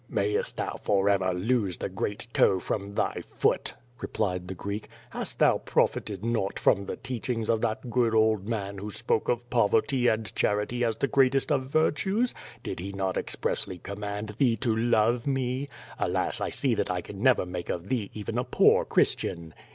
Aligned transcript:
"Mayest 0.09 0.57
thou 0.57 0.77
forever 0.81 1.31
lose 1.31 1.77
the 1.77 1.87
great 1.87 2.27
toe 2.33 2.57
from 2.59 2.95
thy 2.95 3.21
foot!" 3.21 3.75
replied 4.01 4.47
the 4.47 4.55
Greek. 4.55 4.89
"Hast 5.11 5.37
thou 5.37 5.59
profited 5.59 6.25
nought 6.25 6.57
from 6.57 6.87
the 6.87 6.95
teachings 6.95 7.49
of 7.51 7.61
that 7.61 7.87
good 7.91 8.15
old 8.15 8.49
man 8.49 8.79
who 8.79 8.89
spoke 8.89 9.29
of 9.29 9.47
poverty 9.51 10.07
and 10.07 10.25
QUO 10.25 10.31
VADI8. 10.31 10.43
169 10.49 10.55
charity 10.79 10.83
as 10.83 10.97
the 10.97 11.15
greatest 11.15 11.51
of 11.51 11.65
virtues. 11.67 12.33
Did 12.63 12.79
he 12.79 12.91
not 12.93 13.15
expressly 13.15 13.77
com 13.77 13.99
mand 13.99 14.33
thee 14.39 14.55
to 14.55 14.75
love 14.75 15.27
me? 15.27 15.69
Alas, 15.99 16.41
I 16.41 16.49
see 16.49 16.73
that 16.73 16.89
I 16.89 17.01
can 17.01 17.21
never 17.21 17.45
make 17.45 17.69
of 17.69 17.89
thee 17.89 18.09
even 18.15 18.39
a 18.39 18.43
poor 18.43 18.85
Christian. 18.85 19.53